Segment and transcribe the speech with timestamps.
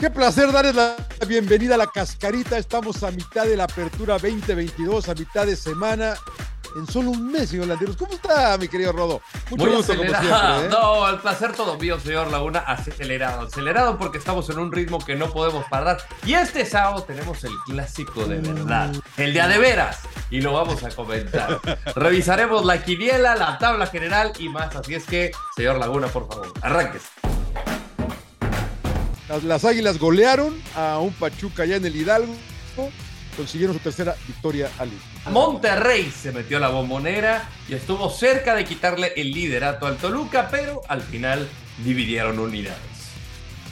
[0.00, 0.96] Qué placer darles la
[1.28, 2.56] bienvenida a la cascarita.
[2.56, 6.14] Estamos a mitad de la apertura 2022, a mitad de semana.
[6.74, 7.98] En solo un mes, señor Landeros.
[7.98, 9.20] ¿Cómo está, mi querido Rodo?
[9.50, 10.26] Mucho Muy gusto, acelerado.
[10.26, 10.66] como siempre.
[10.66, 10.68] ¿eh?
[10.70, 12.60] No, el placer todo mío, señor Laguna.
[12.60, 13.42] Acelerado.
[13.42, 15.98] Acelerado porque estamos en un ritmo que no podemos parar.
[16.24, 18.94] Y este sábado tenemos el clásico de verdad.
[19.18, 19.98] El día de veras.
[20.30, 21.60] Y lo vamos a comentar.
[21.94, 24.74] Revisaremos la quiniela, la tabla general y más.
[24.74, 27.02] Así es que, señor Laguna, por favor, arranques.
[29.44, 32.34] Las, Águilas golearon a un Pachuca allá en el Hidalgo.
[33.36, 34.90] Consiguieron su tercera victoria al
[35.30, 40.48] Monterrey se metió a la bombonera y estuvo cerca de quitarle el liderato al Toluca,
[40.50, 41.46] pero al final
[41.84, 42.80] dividieron unidades.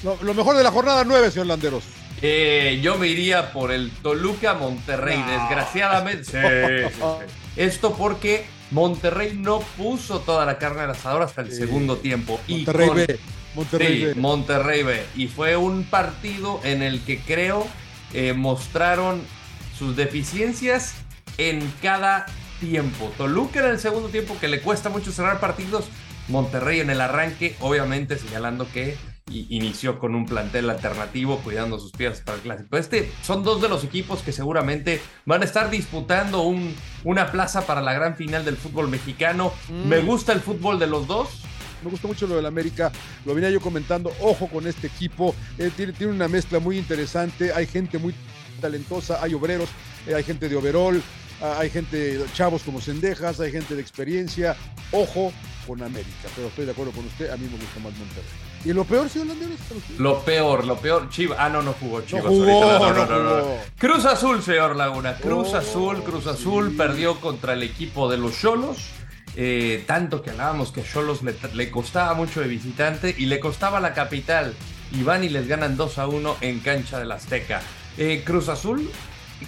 [0.03, 1.85] Lo, mejor de la jornada 9, señor Landeros.
[2.23, 6.91] Eh, yo me iría por el Toluca Monterrey, desgraciadamente.
[7.57, 12.39] Esto porque Monterrey no puso toda la carne al asador hasta el segundo tiempo.
[12.47, 13.19] Monterrey y
[13.55, 14.15] Monterrey, B.
[14.15, 15.07] Monterrey B.
[15.17, 17.67] Y fue un partido en el que creo
[18.13, 19.23] eh, mostraron
[19.79, 20.95] sus deficiencias
[21.37, 22.27] en cada
[22.61, 23.13] tiempo.
[23.17, 25.87] Toluca en el segundo tiempo que le cuesta mucho cerrar partidos.
[26.29, 28.97] Monterrey en el arranque, obviamente señalando que
[29.31, 32.77] inició con un plantel alternativo, cuidando sus piezas para el clásico.
[32.77, 37.67] Este son dos de los equipos que seguramente van a estar disputando un, una plaza
[37.67, 39.53] para la gran final del fútbol mexicano.
[39.87, 40.07] Me mm.
[40.07, 41.43] gusta el fútbol de los dos
[41.83, 42.93] me gustó mucho lo del América,
[43.25, 47.53] lo venía yo comentando, ojo con este equipo, eh, tiene, tiene, una mezcla muy interesante,
[47.53, 48.15] hay gente muy
[48.61, 49.69] talentosa, hay obreros,
[50.07, 51.03] eh, hay gente de overall,
[51.43, 54.57] ah, hay gente, chavos como Cendejas, hay gente de experiencia,
[54.93, 55.33] ojo
[55.67, 58.49] con América, pero estoy de acuerdo con usted, a mí me gusta más Monterrey.
[58.65, 59.59] ¿Y lo peor, señor Landeros?
[59.99, 61.39] Lo peor, lo peor, Chivas.
[61.41, 62.25] Ah, no, no jugó Chivas.
[62.25, 63.47] No jugó, no, no,
[63.79, 65.17] Cruz Azul, señor Laguna.
[65.17, 68.91] Cruz Azul, Cruz Azul perdió contra el equipo de los Cholos.
[69.41, 73.79] Eh, tanto que hablábamos que a Cholos le, costaba mucho de visitante y le costaba
[73.79, 74.53] la capital.
[74.91, 77.61] Y van y les ganan 2 a 1 en cancha del Azteca.
[77.99, 78.91] Eh, Cruz Azul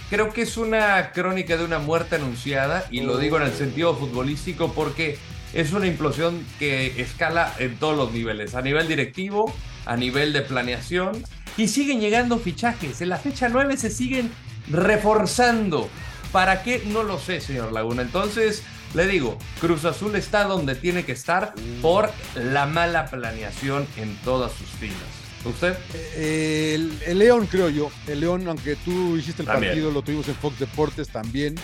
[0.09, 3.93] creo que es una crónica de una muerte anunciada y lo digo en el sentido
[3.93, 5.17] futbolístico porque
[5.53, 9.53] es una implosión que escala en todos los niveles, a nivel directivo,
[9.85, 11.21] a nivel de planeación
[11.57, 13.01] y siguen llegando fichajes.
[13.01, 14.31] En la fecha 9 se siguen
[14.69, 15.89] reforzando.
[16.31, 16.83] ¿Para qué?
[16.85, 18.03] No lo sé, señor Laguna.
[18.03, 18.63] Entonces,
[18.93, 24.51] le digo, Cruz Azul está donde tiene que estar por la mala planeación en todas
[24.51, 24.97] sus filas.
[25.45, 25.75] ¿Usted?
[25.93, 26.75] Eh,
[27.07, 27.89] el, León, creo yo.
[28.07, 31.55] El León, aunque tú hiciste el partido, lo tuvimos en Fox Deportes también.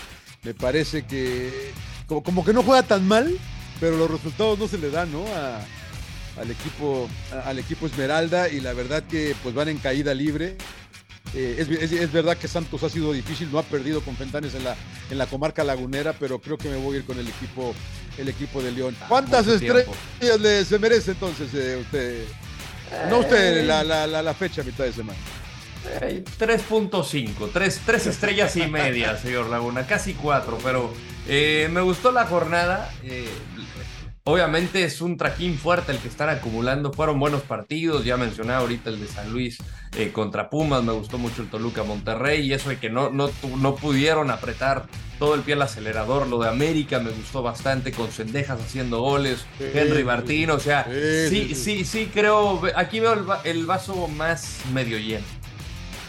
[0.43, 1.73] Me parece que
[2.07, 3.37] como, que no juega tan mal,
[3.79, 5.25] pero los resultados no se le dan, ¿no?
[6.39, 7.09] al equipo,
[7.45, 10.55] al equipo Esmeralda y la verdad que pues van en caída libre.
[11.33, 14.75] Eh, es, verdad que Santos ha sido difícil, no ha perdido con Fentanes en la,
[15.09, 17.73] en la comarca lagunera, pero creo que me voy a ir con el equipo,
[18.17, 18.95] el equipo de León.
[19.07, 19.87] ¿Cuántas estrellas
[20.39, 22.25] le, se merece entonces eh, usted?
[23.09, 25.19] No usted, la, la, la, fecha mitad de semana.
[26.01, 30.93] 3.5, 3, 3, estrellas y media, señor Laguna, casi 4, pero
[31.27, 32.91] eh, me gustó la jornada.
[34.27, 36.91] Obviamente es un trajín fuerte el que están acumulando.
[36.91, 38.03] Fueron buenos partidos.
[38.03, 39.57] Ya mencioné ahorita el de San Luis
[39.95, 40.83] eh, contra Pumas.
[40.83, 42.41] Me gustó mucho el Toluca Monterrey.
[42.41, 46.27] Y eso de que no, no, no pudieron apretar todo el pie al acelerador.
[46.27, 47.93] Lo de América me gustó bastante.
[47.93, 49.45] Con Cendejas haciendo goles.
[49.61, 50.49] Henry Martín.
[50.49, 50.85] O sea,
[51.29, 52.61] sí, sí, sí, creo.
[52.75, 53.13] Aquí veo
[53.45, 55.23] el, vaso más medio lleno.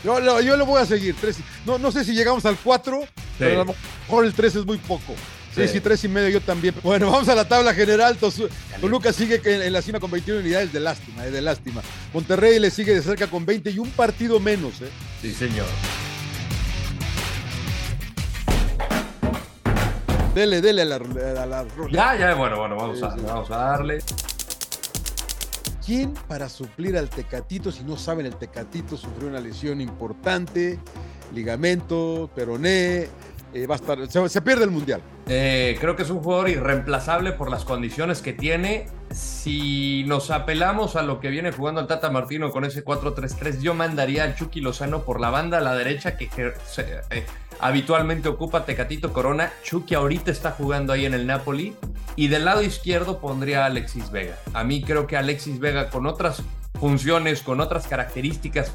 [0.02, 1.14] Yo, lo voy a seguir.
[1.64, 3.00] no, no sé si llegamos al 4,
[3.38, 3.74] pero a lo
[4.06, 5.14] mejor el 3 es muy poco.
[5.54, 6.74] Sí, sí, tres y medio yo también.
[6.82, 8.16] Bueno, vamos a la tabla general.
[8.80, 11.82] Toluca sigue en la cima con 21 unidades de lástima, eh, de lástima.
[12.12, 14.80] Monterrey le sigue de cerca con 20 y un partido menos.
[14.80, 14.90] Eh.
[15.20, 15.66] Sí, señor.
[20.34, 23.98] Dele, dele a la, Ya, ya, bueno, bueno, vamos, a, vamos a darle.
[25.84, 27.72] ¿Quién para suplir al Tecatito?
[27.72, 30.78] Si no saben, el Tecatito sufrió una lesión importante,
[31.32, 33.08] ligamento, peroné,
[33.54, 35.00] eh, va a estar, se, pierde el mundial.
[35.26, 38.86] Eh, creo que es un jugador irreemplazable por las condiciones que tiene.
[39.10, 43.74] Si nos apelamos a lo que viene jugando el Tata Martino con ese 4-3-3, yo
[43.74, 47.26] mandaría al Chucky Lozano por la banda a la derecha, que eh,
[47.60, 49.50] habitualmente ocupa Tecatito Corona.
[49.62, 51.74] Chucky ahorita está jugando ahí en el Napoli.
[52.16, 54.36] Y del lado izquierdo pondría a Alexis Vega.
[54.52, 56.42] A mí creo que Alexis Vega con otras
[56.78, 58.74] funciones, con otras características,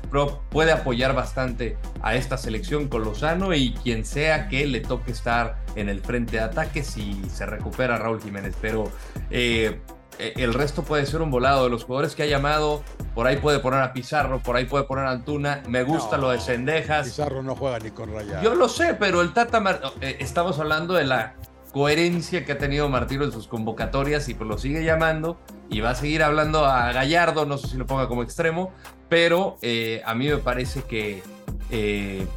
[0.49, 5.57] puede apoyar bastante a esta selección con Lozano y quien sea que le toque estar
[5.75, 8.55] en el frente de ataque si se recupera Raúl Jiménez.
[8.61, 8.91] Pero
[9.29, 9.79] eh,
[10.19, 12.83] eh, el resto puede ser un volado de los jugadores que ha llamado.
[13.15, 15.61] Por ahí puede poner a Pizarro, por ahí puede poner a Antuna.
[15.67, 17.07] Me gusta lo de Sendejas.
[17.07, 18.41] Pizarro no juega ni con Raya.
[18.41, 19.61] Yo lo sé, pero el Tata.
[20.01, 21.35] Eh, estamos hablando de la
[21.73, 25.37] coherencia que ha tenido Martino en sus convocatorias y pues lo sigue llamando
[25.69, 28.71] y va a seguir hablando a Gallardo, no sé si lo ponga como extremo,
[29.09, 31.21] pero eh, a mí me parece que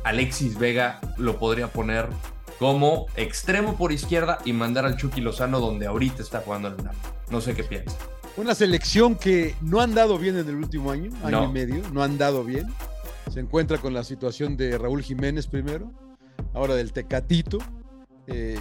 [0.03, 2.09] Alexis Vega lo podría poner
[2.59, 6.99] como extremo por izquierda y mandar al Chucky Lozano donde ahorita está jugando el Napoli.
[7.31, 7.95] No sé qué piensa.
[8.39, 12.03] Una selección que no ha andado bien en el último año, año y medio, no
[12.03, 12.67] ha andado bien.
[13.33, 15.91] Se encuentra con la situación de Raúl Jiménez primero,
[16.55, 17.59] ahora del Tecatito.
[18.27, 18.59] Eh,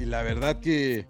[0.00, 1.06] y la verdad que,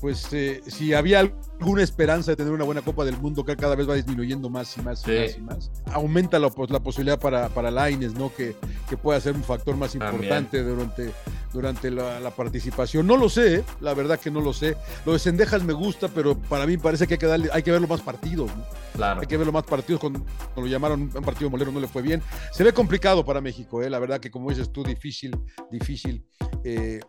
[0.00, 3.74] pues, eh, si había alguna esperanza de tener una buena Copa del Mundo que cada
[3.74, 5.70] vez va disminuyendo más y más y más y más.
[5.92, 8.34] Aumenta la, la posibilidad para, para Laines, ¿no?
[8.34, 8.56] Que,
[8.88, 11.12] que pueda ser un factor más importante durante,
[11.52, 13.06] durante la, participación.
[13.06, 13.64] No lo sé, ¿eh?
[13.80, 14.76] la verdad que no lo sé.
[15.04, 17.70] Lo de Sendejas me gusta, pero para mí parece que hay que darle, hay que
[17.70, 18.50] verlo más partidos.
[18.94, 19.20] Claro.
[19.20, 20.00] Hay que verlo más partidos.
[20.00, 20.24] Cuando,
[20.56, 22.22] lo llamaron un partido molero no le fue bien.
[22.52, 23.90] Se ve complicado para México, ¿eh?
[23.90, 25.36] la verdad que como dices tú, difícil,
[25.70, 26.26] difícil
[26.64, 27.00] eh,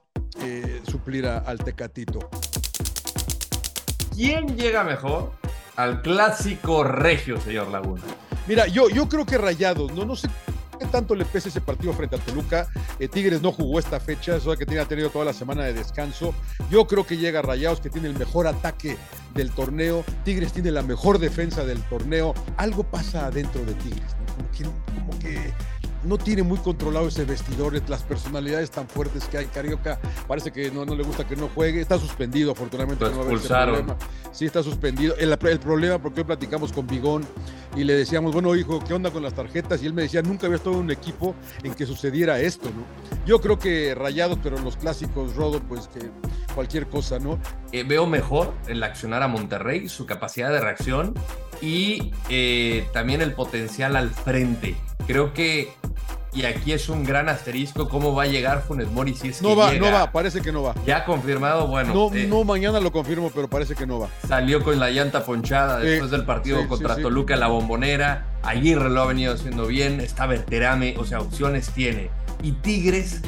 [0.41, 2.29] eh, suplir al Tecatito.
[4.15, 5.31] ¿Quién llega mejor
[5.75, 8.03] al clásico regio, señor Laguna?
[8.47, 10.29] Mira, yo, yo creo que Rayados, no, no sé
[10.77, 12.67] qué tanto le pese ese partido frente a Toluca.
[12.99, 15.73] Eh, Tigres no jugó esta fecha, eso que tiene, ha tenido toda la semana de
[15.73, 16.33] descanso.
[16.69, 18.97] Yo creo que llega Rayados, que tiene el mejor ataque
[19.33, 20.03] del torneo.
[20.23, 22.33] Tigres tiene la mejor defensa del torneo.
[22.57, 24.63] Algo pasa dentro de Tigres, como que
[26.03, 29.45] no tiene muy controlado ese vestidor, las personalidades tan fuertes que hay.
[29.45, 33.05] Carioca parece que no, no le gusta que no juegue, está suspendido, afortunadamente.
[33.05, 33.95] Lo expulsaron.
[34.31, 35.15] Sí, está suspendido.
[35.17, 37.25] El, el, problema, porque hoy platicamos con Bigón
[37.75, 39.81] y le decíamos, bueno, hijo, ¿qué onda con las tarjetas?
[39.81, 42.85] Y él me decía, nunca había estado en un equipo en que sucediera esto, ¿no?
[43.25, 45.99] Yo creo que rayados, pero los clásicos, Rodo, pues que
[46.53, 47.39] cualquier cosa, ¿no?
[47.71, 51.13] Eh, veo mejor el accionar a Monterrey, su capacidad de reacción
[51.61, 54.75] y eh, también el potencial al frente.
[55.05, 55.71] Creo que
[56.33, 59.55] y aquí es un gran asterisco cómo va a llegar Funes Mori si es no
[59.55, 60.75] va, no va, parece que no va.
[60.85, 61.93] Ya confirmado, bueno.
[61.93, 64.09] No, eh, no mañana lo confirmo, pero parece que no va.
[64.27, 68.27] Salió con la llanta ponchada después del partido contra Toluca en la bombonera.
[68.43, 72.11] Aguirre lo ha venido haciendo bien, está Verterame, o sea, opciones tiene.
[72.43, 73.21] Y Tigres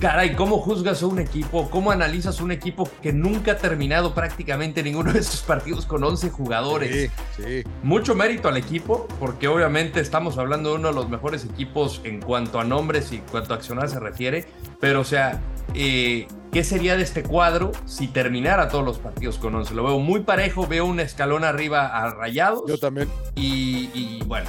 [0.00, 1.68] Caray, ¿cómo juzgas a un equipo?
[1.68, 6.30] ¿Cómo analizas un equipo que nunca ha terminado prácticamente ninguno de sus partidos con 11
[6.30, 7.12] jugadores?
[7.36, 7.64] Sí, sí.
[7.82, 12.22] Mucho mérito al equipo, porque obviamente estamos hablando de uno de los mejores equipos en
[12.22, 14.46] cuanto a nombres y en cuanto a accionar se refiere.
[14.80, 15.42] Pero, o sea,
[15.74, 19.74] eh, ¿qué sería de este cuadro si terminara todos los partidos con 11?
[19.74, 22.62] Lo veo muy parejo, veo un escalón arriba a Rayados.
[22.66, 23.06] Yo también.
[23.34, 24.48] Y, bueno,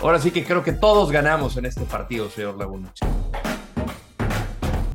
[0.00, 2.90] ahora sí que creo que todos ganamos en este partido, señor Laguna.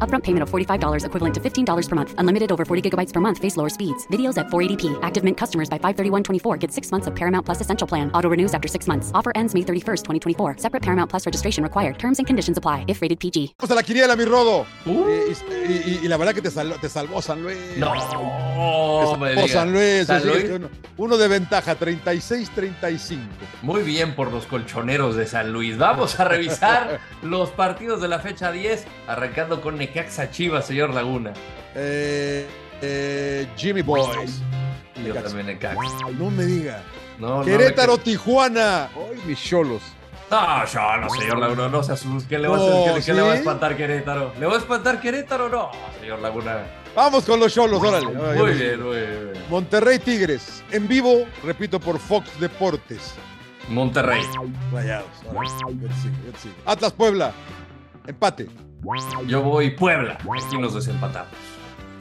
[0.00, 2.14] Upfront payment of $45 equivalent to $15 per month.
[2.18, 3.38] Unlimited over 40 gigabytes per month.
[3.38, 4.06] Face lower speeds.
[4.08, 4.98] Videos at 480p.
[5.02, 8.10] Active Mint customers by 531.24 get six months of Paramount Plus Essential Plan.
[8.12, 9.12] Auto renews after six months.
[9.14, 10.56] Offer ends May 31st, 2024.
[10.58, 11.98] Separate Paramount Plus registration required.
[11.98, 13.54] Terms and conditions apply if rated PG.
[13.58, 14.66] Vamos a la quiniela, mi rodo.
[14.86, 15.08] Uh.
[15.08, 15.36] Eh,
[15.68, 17.58] y, y, y, la verdad que te, sal, te salvó San Luis.
[17.76, 20.06] No, te salvó San Luis.
[20.06, 20.50] San Luis.
[20.50, 23.18] Uno, uno de ventaja, 36-35.
[23.62, 25.78] Muy bien por los colchoneros de San Luis.
[25.78, 31.32] Vamos a revisar los partidos de la fecha 10, arrancando con Necaxa Chivas, señor Laguna.
[31.74, 32.46] Eh,
[32.80, 34.40] eh, Jimmy Boys.
[35.04, 35.80] Yo también Necaxa.
[36.16, 36.82] No me diga.
[37.44, 38.84] Querétaro, Tijuana.
[38.84, 39.82] Ay, mis cholos.
[40.30, 42.28] No, yo no, señor Laguna, no se asuste.
[42.28, 43.02] ¿Qué le va a hacer?
[43.02, 44.32] ¿Qué, le va a espantar Querétaro?
[44.38, 45.48] ¿Le va a espantar Querétaro?
[45.48, 46.66] No, señor Laguna.
[46.94, 48.06] Vamos con los cholos, órale.
[48.06, 49.32] Muy bien, muy bien.
[49.50, 53.16] Monterrey Tigres, en vivo, repito, por Fox Deportes.
[53.68, 54.22] Monterrey.
[54.72, 55.08] Rayados.
[56.64, 57.32] Atlas Puebla,
[58.06, 58.48] empate.
[59.26, 60.18] Yo voy Puebla.
[60.46, 61.32] Aquí nos desempatamos.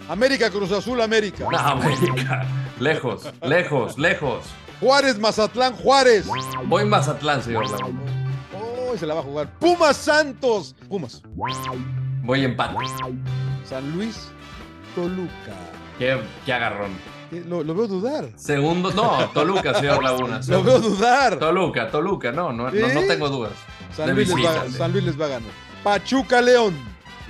[0.08, 1.46] América Cruz Azul, América.
[1.50, 2.46] No, América.
[2.80, 4.46] Lejos, lejos, lejos.
[4.80, 6.26] Juárez, Mazatlán, Juárez.
[6.66, 7.66] Voy Mazatlán, señor
[8.54, 9.50] Oh, se la va a jugar.
[9.60, 10.76] Pumas Santos.
[10.88, 11.22] Pumas.
[12.24, 12.76] Voy empate.
[13.66, 14.30] San Luis,
[14.96, 15.56] Toluca.
[16.00, 16.92] Qué, qué agarrón.
[17.32, 18.30] Lo, veo dudar.
[18.36, 20.40] Segundo, no, Toluca, señor Laguna.
[20.48, 21.38] lo veo dudar.
[21.38, 23.52] Toluca, Toluca, no, no, no, tengo dudas.
[23.96, 25.52] San Luis, va, San Luis, les va, a ganar.
[25.84, 26.76] Pachuca León.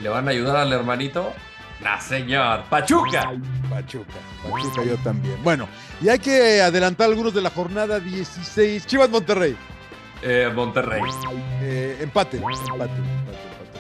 [0.02, 1.34] ¿Le van a ayudar al hermanito?
[1.82, 2.64] No, señor.
[2.70, 3.32] Pachuca.
[3.70, 4.14] Pachuca.
[4.44, 5.42] Pachuca yo también.
[5.44, 5.68] Bueno,
[6.02, 8.86] y hay que adelantar algunos de la jornada 16.
[8.86, 9.56] Chivas Monterrey.
[10.22, 11.02] Eh, Monterrey.
[11.62, 12.92] Eh, empate, empate, empate,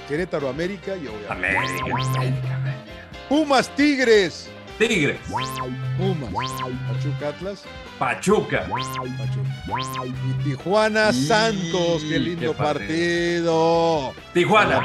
[0.07, 1.61] Querétaro América y América,
[1.91, 2.75] América, América.
[3.27, 4.49] Pumas Tigres.
[4.79, 5.19] Tigres.
[5.97, 6.51] Pumas.
[6.87, 7.63] Pachuca Atlas.
[7.99, 8.65] Pachuca.
[8.69, 10.05] Pachuca.
[10.05, 12.01] Y Tijuana Santos.
[12.03, 14.13] Qué lindo partido.
[14.33, 14.81] Tijuana.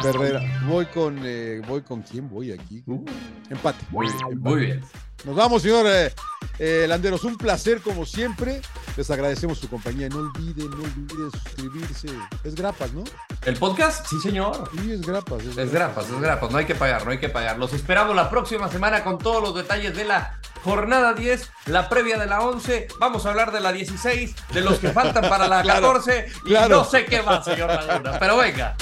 [0.67, 2.83] Voy con, eh, voy con quién voy aquí.
[2.89, 3.05] Uh.
[3.51, 3.85] empate.
[3.91, 4.41] Muy bien.
[4.41, 4.81] Muy bien.
[5.25, 6.13] Nos vamos, señor eh,
[6.59, 7.23] eh, Landeros.
[7.23, 8.61] Un placer como siempre.
[8.97, 10.09] Les agradecemos su compañía.
[10.09, 12.09] No olviden, no olviden suscribirse.
[12.43, 13.05] Es grapas, ¿no?
[13.45, 14.07] ¿El podcast?
[14.07, 14.71] Sí, señor.
[14.81, 15.45] Sí, es grapas.
[15.45, 16.51] Es, grapas, es grapas.
[16.51, 17.59] No hay que pagar, no hay que pagar.
[17.59, 22.17] Los esperamos la próxima semana con todos los detalles de la jornada 10, la previa
[22.19, 22.89] de la 11.
[22.99, 26.27] Vamos a hablar de la 16, de los que faltan para la 14.
[26.47, 28.19] Y no sé qué más, señor Laguna.
[28.19, 28.77] Pero venga.